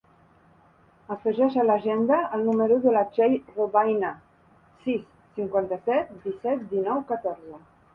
Afegeix 1.15 1.57
a 1.63 1.65
l'agenda 1.67 2.17
el 2.39 2.47
número 2.49 2.79
de 2.87 2.95
la 2.97 3.05
Txell 3.13 3.37
Robayna: 3.61 4.13
sis, 4.89 5.09
cinquanta-set, 5.41 6.15
disset, 6.29 6.71
dinou, 6.77 7.11
catorze. 7.17 7.67